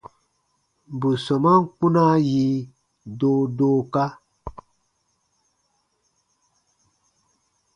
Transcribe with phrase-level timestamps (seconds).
[0.99, 2.45] Bù sɔmaan kpunaa yi
[3.19, 4.03] doodooka.